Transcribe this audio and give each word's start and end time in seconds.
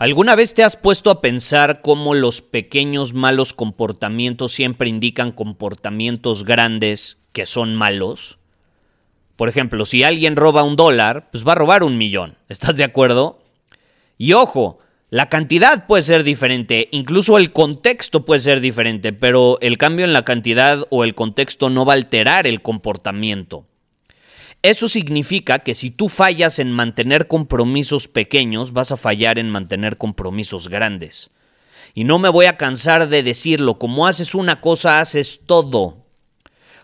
¿Alguna 0.00 0.34
vez 0.34 0.54
te 0.54 0.64
has 0.64 0.76
puesto 0.76 1.10
a 1.10 1.20
pensar 1.20 1.82
cómo 1.82 2.14
los 2.14 2.40
pequeños 2.40 3.12
malos 3.12 3.52
comportamientos 3.52 4.50
siempre 4.50 4.88
indican 4.88 5.30
comportamientos 5.30 6.46
grandes 6.46 7.18
que 7.32 7.44
son 7.44 7.76
malos? 7.76 8.38
Por 9.36 9.50
ejemplo, 9.50 9.84
si 9.84 10.02
alguien 10.02 10.36
roba 10.36 10.62
un 10.62 10.74
dólar, 10.74 11.28
pues 11.30 11.46
va 11.46 11.52
a 11.52 11.56
robar 11.56 11.82
un 11.82 11.98
millón. 11.98 12.36
¿Estás 12.48 12.76
de 12.76 12.84
acuerdo? 12.84 13.42
Y 14.16 14.32
ojo, 14.32 14.78
la 15.10 15.28
cantidad 15.28 15.86
puede 15.86 16.02
ser 16.02 16.24
diferente, 16.24 16.88
incluso 16.92 17.36
el 17.36 17.52
contexto 17.52 18.24
puede 18.24 18.40
ser 18.40 18.62
diferente, 18.62 19.12
pero 19.12 19.58
el 19.60 19.76
cambio 19.76 20.06
en 20.06 20.14
la 20.14 20.24
cantidad 20.24 20.86
o 20.88 21.04
el 21.04 21.14
contexto 21.14 21.68
no 21.68 21.84
va 21.84 21.92
a 21.92 21.96
alterar 21.96 22.46
el 22.46 22.62
comportamiento. 22.62 23.66
Eso 24.62 24.88
significa 24.88 25.60
que 25.60 25.74
si 25.74 25.90
tú 25.90 26.10
fallas 26.10 26.58
en 26.58 26.70
mantener 26.70 27.28
compromisos 27.28 28.08
pequeños, 28.08 28.74
vas 28.74 28.92
a 28.92 28.98
fallar 28.98 29.38
en 29.38 29.48
mantener 29.48 29.96
compromisos 29.96 30.68
grandes. 30.68 31.30
Y 31.94 32.04
no 32.04 32.18
me 32.18 32.28
voy 32.28 32.44
a 32.44 32.58
cansar 32.58 33.08
de 33.08 33.22
decirlo, 33.22 33.78
como 33.78 34.06
haces 34.06 34.34
una 34.34 34.60
cosa, 34.60 35.00
haces 35.00 35.40
todo. 35.46 36.04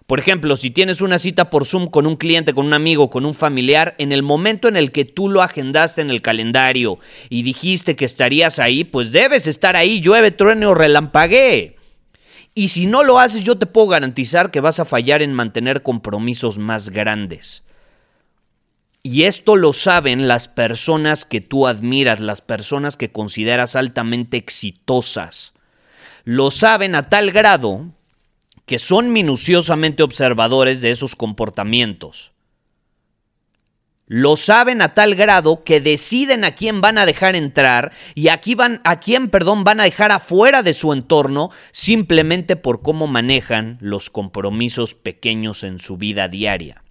Por 0.07 0.21
ejemplo, 0.21 0.57
si 0.57 0.71
tienes 0.71 1.03
una 1.03 1.19
cita 1.19 1.51
por 1.51 1.67
Zoom 1.67 1.89
con 1.89 2.07
un 2.07 2.17
cliente, 2.17 2.55
con 2.55 2.65
un 2.65 2.73
amigo, 2.73 3.11
con 3.11 3.27
un 3.27 3.35
familiar, 3.35 3.95
en 3.99 4.11
el 4.11 4.23
momento 4.23 4.69
en 4.69 4.77
el 4.77 4.91
que 4.91 5.05
tú 5.05 5.29
lo 5.29 5.43
agendaste 5.43 6.01
en 6.01 6.11
el 6.11 6.23
calendario 6.23 6.99
y 7.29 7.43
dijiste 7.43 7.95
que 7.95 8.07
estarías 8.07 8.59
ahí, 8.59 8.85
pues 8.85 9.13
debes 9.13 9.47
estar 9.47 9.77
ahí, 9.77 10.01
llueve, 10.01 10.31
truene 10.31 10.67
o. 10.67 10.75
Y 12.55 12.69
si 12.69 12.87
no 12.87 13.03
lo 13.03 13.19
haces, 13.19 13.45
yo 13.45 13.59
te 13.59 13.67
puedo 13.67 13.89
garantizar 13.89 14.51
que 14.51 14.61
vas 14.61 14.81
a 14.81 14.87
fallar 14.87 15.21
en 15.21 15.35
mantener 15.35 15.83
compromisos 15.83 16.59
más 16.59 16.89
grandes. 16.89 17.66
Y 19.09 19.23
esto 19.23 19.55
lo 19.55 19.73
saben 19.73 20.27
las 20.27 20.49
personas 20.49 21.25
que 21.25 21.41
tú 21.41 21.69
admiras, 21.69 22.19
las 22.19 22.41
personas 22.41 22.97
que 22.97 23.13
consideras 23.13 23.77
altamente 23.77 24.37
exitosas. 24.37 25.55
Lo 26.25 26.51
saben 26.51 26.97
a 26.97 27.09
tal 27.09 27.31
grado 27.31 27.87
que 28.65 28.81
son 28.81 29.13
minuciosamente 29.13 30.03
observadores 30.03 30.81
de 30.81 30.91
esos 30.91 31.15
comportamientos. 31.15 32.33
Lo 34.09 34.35
saben 34.35 34.83
a 34.83 34.93
tal 34.93 35.15
grado 35.15 35.63
que 35.63 35.81
deciden 35.81 36.43
a 36.43 36.57
quién 36.57 36.81
van 36.81 36.99
a 36.99 37.07
dejar 37.07 37.37
entrar 37.37 37.93
y 38.17 38.27
a 38.27 38.39
quién, 38.39 38.59
van, 38.59 38.81
a 38.83 38.99
quién 38.99 39.31
perdón, 39.31 39.63
van 39.63 39.79
a 39.79 39.85
dejar 39.85 40.11
afuera 40.11 40.65
de 40.65 40.73
su 40.73 40.93
entorno 40.93 41.51
simplemente 41.71 42.57
por 42.57 42.83
cómo 42.83 43.07
manejan 43.07 43.79
los 43.81 44.11
compromisos 44.11 44.97
pequeños 44.97 45.63
en 45.63 45.79
su 45.79 45.97
vida 45.97 46.27
diaria. 46.27 46.83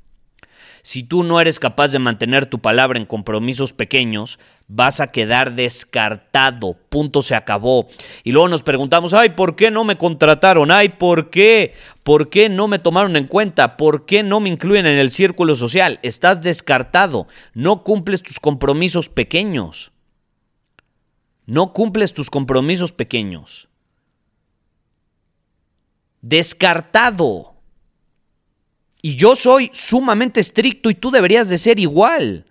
Si 0.85 1.01
tú 1.01 1.23
no 1.23 1.41
eres 1.41 1.57
capaz 1.57 1.87
de 1.87 1.97
mantener 1.97 2.45
tu 2.45 2.59
palabra 2.59 2.99
en 2.99 3.07
compromisos 3.07 3.73
pequeños, 3.73 4.37
vas 4.67 4.99
a 4.99 5.07
quedar 5.07 5.55
descartado. 5.55 6.77
Punto 6.89 7.23
se 7.23 7.33
acabó. 7.33 7.87
Y 8.23 8.31
luego 8.33 8.49
nos 8.49 8.61
preguntamos, 8.61 9.11
ay, 9.15 9.29
¿por 9.29 9.55
qué 9.55 9.71
no 9.71 9.83
me 9.83 9.97
contrataron? 9.97 10.69
Ay, 10.69 10.89
¿por 10.89 11.31
qué? 11.31 11.73
¿Por 12.03 12.29
qué 12.29 12.49
no 12.49 12.67
me 12.67 12.77
tomaron 12.77 13.15
en 13.15 13.25
cuenta? 13.25 13.77
¿Por 13.77 14.05
qué 14.05 14.21
no 14.21 14.39
me 14.39 14.49
incluyen 14.49 14.85
en 14.85 14.99
el 14.99 15.09
círculo 15.09 15.55
social? 15.55 15.99
Estás 16.03 16.43
descartado. 16.43 17.27
No 17.55 17.81
cumples 17.81 18.21
tus 18.21 18.39
compromisos 18.39 19.09
pequeños. 19.09 19.91
No 21.47 21.73
cumples 21.73 22.13
tus 22.13 22.29
compromisos 22.29 22.91
pequeños. 22.91 23.69
Descartado. 26.21 27.54
Y 29.05 29.17
yo 29.17 29.35
soy 29.35 29.69
sumamente 29.71 30.39
estricto 30.39 30.89
y 30.89 30.95
tú 30.95 31.11
deberías 31.11 31.47
de 31.47 31.59
ser 31.59 31.79
igual. 31.79 32.47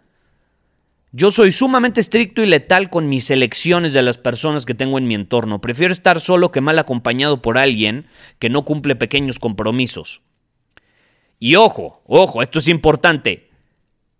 Yo 1.10 1.32
soy 1.32 1.50
sumamente 1.50 2.00
estricto 2.00 2.44
y 2.44 2.46
letal 2.46 2.90
con 2.90 3.08
mis 3.08 3.28
elecciones 3.32 3.92
de 3.92 4.02
las 4.02 4.18
personas 4.18 4.64
que 4.64 4.72
tengo 4.72 4.96
en 4.98 5.08
mi 5.08 5.16
entorno. 5.16 5.60
Prefiero 5.60 5.92
estar 5.92 6.20
solo 6.20 6.52
que 6.52 6.60
mal 6.60 6.78
acompañado 6.78 7.42
por 7.42 7.58
alguien 7.58 8.06
que 8.38 8.50
no 8.50 8.64
cumple 8.64 8.94
pequeños 8.94 9.40
compromisos. 9.40 10.22
Y 11.40 11.56
ojo, 11.56 12.04
ojo, 12.06 12.40
esto 12.40 12.60
es 12.60 12.68
importante. 12.68 13.50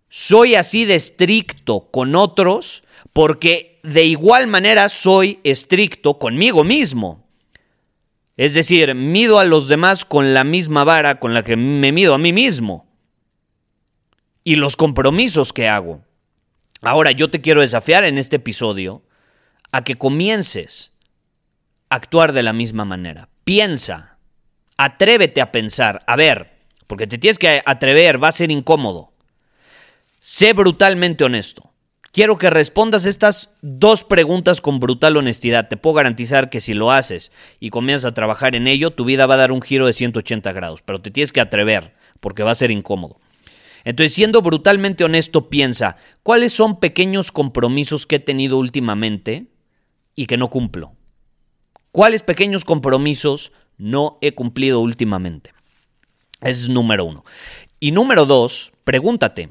Soy 0.09 0.55
así 0.55 0.83
de 0.83 0.95
estricto 0.95 1.89
con 1.89 2.15
otros 2.15 2.83
porque 3.13 3.79
de 3.83 4.03
igual 4.03 4.47
manera 4.47 4.89
soy 4.89 5.39
estricto 5.45 6.19
conmigo 6.19 6.65
mismo. 6.65 7.24
Es 8.37 8.53
decir, 8.53 8.93
mido 8.95 9.39
a 9.39 9.45
los 9.45 9.67
demás 9.67 10.03
con 10.03 10.33
la 10.33 10.43
misma 10.43 10.83
vara 10.83 11.19
con 11.19 11.33
la 11.33 11.43
que 11.43 11.55
me 11.55 11.91
mido 11.91 12.13
a 12.13 12.17
mí 12.17 12.33
mismo. 12.33 12.85
Y 14.43 14.55
los 14.55 14.75
compromisos 14.75 15.53
que 15.53 15.69
hago. 15.69 16.01
Ahora 16.81 17.11
yo 17.11 17.29
te 17.29 17.41
quiero 17.41 17.61
desafiar 17.61 18.03
en 18.03 18.17
este 18.17 18.35
episodio 18.35 19.03
a 19.71 19.83
que 19.83 19.95
comiences 19.95 20.91
a 21.89 21.95
actuar 21.95 22.33
de 22.33 22.43
la 22.43 22.53
misma 22.53 22.85
manera. 22.85 23.29
Piensa, 23.43 24.17
atrévete 24.77 25.41
a 25.41 25.51
pensar, 25.51 26.03
a 26.05 26.15
ver, 26.15 26.51
porque 26.87 27.07
te 27.07 27.17
tienes 27.17 27.39
que 27.39 27.61
atrever, 27.65 28.21
va 28.23 28.27
a 28.27 28.33
ser 28.33 28.51
incómodo. 28.51 29.13
Sé 30.19 30.53
brutalmente 30.53 31.23
honesto. 31.23 31.71
Quiero 32.15 32.37
que 32.37 32.49
respondas 32.49 33.05
estas 33.05 33.49
dos 33.61 34.05
preguntas 34.05 34.61
con 34.61 34.79
brutal 34.79 35.17
honestidad. 35.17 35.67
Te 35.67 35.75
puedo 35.75 35.95
garantizar 35.95 36.49
que 36.49 36.61
si 36.61 36.73
lo 36.73 36.93
haces 36.93 37.29
y 37.59 37.71
comienzas 37.71 38.05
a 38.05 38.13
trabajar 38.13 38.55
en 38.55 38.67
ello, 38.67 38.91
tu 38.91 39.03
vida 39.03 39.25
va 39.25 39.33
a 39.33 39.39
dar 39.39 39.51
un 39.51 39.61
giro 39.61 39.85
de 39.85 39.91
180 39.91 40.53
grados, 40.53 40.81
pero 40.81 41.01
te 41.01 41.11
tienes 41.11 41.33
que 41.33 41.41
atrever 41.41 41.93
porque 42.21 42.41
va 42.41 42.51
a 42.51 42.55
ser 42.55 42.71
incómodo. 42.71 43.19
Entonces, 43.83 44.13
siendo 44.13 44.41
brutalmente 44.41 45.03
honesto, 45.03 45.49
piensa, 45.49 45.97
¿cuáles 46.23 46.53
son 46.53 46.79
pequeños 46.79 47.33
compromisos 47.33 48.05
que 48.05 48.15
he 48.15 48.19
tenido 48.19 48.59
últimamente 48.59 49.47
y 50.15 50.27
que 50.27 50.37
no 50.37 50.49
cumplo? 50.49 50.93
¿Cuáles 51.91 52.23
pequeños 52.23 52.63
compromisos 52.63 53.51
no 53.77 54.19
he 54.21 54.31
cumplido 54.31 54.79
últimamente? 54.79 55.51
Ese 56.39 56.61
es 56.61 56.69
número 56.69 57.03
uno. 57.03 57.25
Y 57.81 57.91
número 57.91 58.25
dos, 58.25 58.71
pregúntate, 58.85 59.49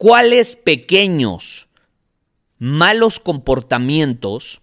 cuáles 0.00 0.56
pequeños 0.56 1.68
malos 2.58 3.20
comportamientos 3.20 4.62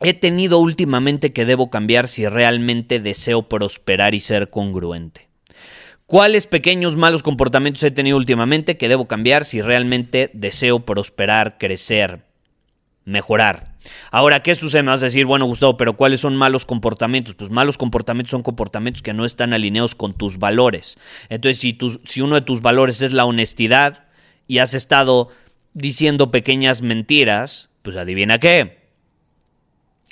he 0.00 0.14
tenido 0.14 0.58
últimamente 0.58 1.32
que 1.32 1.44
debo 1.44 1.70
cambiar 1.70 2.08
si 2.08 2.26
realmente 2.26 2.98
deseo 2.98 3.48
prosperar 3.48 4.16
y 4.16 4.20
ser 4.20 4.50
congruente. 4.50 5.28
¿Cuáles 6.06 6.48
pequeños 6.48 6.96
malos 6.96 7.22
comportamientos 7.22 7.84
he 7.84 7.92
tenido 7.92 8.16
últimamente 8.16 8.76
que 8.76 8.88
debo 8.88 9.06
cambiar 9.06 9.44
si 9.44 9.62
realmente 9.62 10.28
deseo 10.34 10.80
prosperar, 10.80 11.56
crecer, 11.56 12.24
mejorar? 13.04 13.76
Ahora, 14.10 14.42
¿qué 14.42 14.56
sucede? 14.56 14.82
Me 14.82 14.90
vas 14.90 15.02
a 15.02 15.06
decir, 15.06 15.26
bueno, 15.26 15.46
Gustavo, 15.46 15.76
pero 15.76 15.96
¿cuáles 15.96 16.18
son 16.18 16.34
malos 16.34 16.64
comportamientos? 16.64 17.36
Pues 17.36 17.50
malos 17.50 17.78
comportamientos 17.78 18.32
son 18.32 18.42
comportamientos 18.42 19.02
que 19.02 19.14
no 19.14 19.24
están 19.24 19.52
alineados 19.52 19.94
con 19.94 20.14
tus 20.14 20.38
valores. 20.38 20.98
Entonces, 21.28 21.60
si, 21.60 21.78
si 22.04 22.20
uno 22.22 22.34
de 22.34 22.40
tus 22.40 22.60
valores 22.60 23.02
es 23.02 23.12
la 23.12 23.24
honestidad, 23.24 24.05
y 24.46 24.58
has 24.58 24.74
estado 24.74 25.28
diciendo 25.74 26.30
pequeñas 26.30 26.82
mentiras, 26.82 27.68
pues 27.82 27.96
adivina 27.96 28.38
qué. 28.38 28.86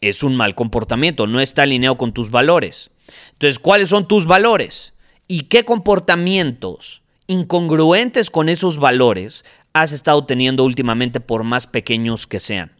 Es 0.00 0.22
un 0.22 0.36
mal 0.36 0.54
comportamiento, 0.54 1.26
no 1.26 1.40
está 1.40 1.62
alineado 1.62 1.96
con 1.96 2.12
tus 2.12 2.30
valores. 2.30 2.90
Entonces, 3.32 3.58
¿cuáles 3.58 3.88
son 3.88 4.06
tus 4.06 4.26
valores? 4.26 4.92
¿Y 5.26 5.42
qué 5.42 5.64
comportamientos 5.64 7.02
incongruentes 7.26 8.30
con 8.30 8.48
esos 8.48 8.78
valores 8.78 9.44
has 9.72 9.92
estado 9.92 10.26
teniendo 10.26 10.64
últimamente 10.64 11.20
por 11.20 11.44
más 11.44 11.66
pequeños 11.66 12.26
que 12.26 12.40
sean? 12.40 12.72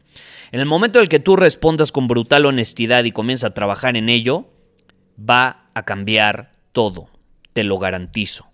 En 0.53 0.61
el 0.61 0.67
momento 0.67 0.99
en 0.99 1.05
el 1.05 1.09
que 1.09 1.21
tú 1.21 1.37
respondas 1.37 1.91
con 1.91 2.07
brutal 2.07 2.47
honestidad 2.47 3.05
y 3.05 3.13
comienzas 3.13 3.51
a 3.51 3.55
trabajar 3.55 3.97
en 3.97 4.09
ello, 4.09 4.47
va 5.19 5.71
a 5.75 5.85
cambiar 5.85 6.53
todo, 6.73 7.09
te 7.53 7.65
lo 7.65 7.79
garantizo. 7.79 8.54